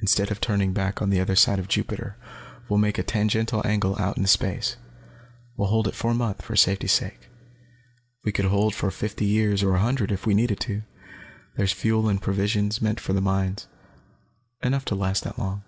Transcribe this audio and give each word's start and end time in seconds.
Instead 0.00 0.32
of 0.32 0.40
turning 0.40 0.72
back 0.72 1.00
on 1.00 1.10
the 1.10 1.20
other 1.20 1.36
side 1.36 1.60
of 1.60 1.68
Jupiter, 1.68 2.16
we'll 2.68 2.76
make 2.80 2.98
a 2.98 3.04
tangential 3.04 3.64
angle 3.64 3.96
out 4.00 4.16
into 4.16 4.28
space. 4.28 4.74
We'll 5.56 5.68
hold 5.68 5.86
it 5.86 5.94
for 5.94 6.10
a 6.10 6.14
month, 6.14 6.42
for 6.42 6.56
safety's 6.56 6.90
sake. 6.90 7.28
We 8.24 8.32
could 8.32 8.46
hold 8.46 8.74
for 8.74 8.90
fifty 8.90 9.24
years, 9.26 9.62
or 9.62 9.76
a 9.76 9.80
hundred, 9.80 10.10
if 10.10 10.26
we 10.26 10.34
needed 10.34 10.58
to. 10.58 10.82
There's 11.56 11.70
fuel 11.70 12.08
and 12.08 12.20
provisions, 12.20 12.82
meant 12.82 12.98
for 12.98 13.12
the 13.12 13.20
mines, 13.20 13.68
enough 14.60 14.84
to 14.86 14.96
last 14.96 15.22
that 15.22 15.38
long. 15.38 15.62